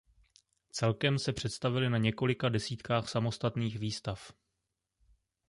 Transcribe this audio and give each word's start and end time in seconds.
Celkem 0.71 1.19
se 1.19 1.33
představily 1.33 1.89
na 1.89 1.97
několika 1.97 2.49
desítkách 2.49 3.09
samostatných 3.09 3.79
výstav. 3.79 4.31